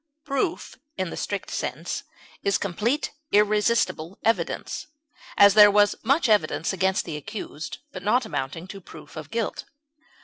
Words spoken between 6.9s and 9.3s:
the accused, but not amounting to proof of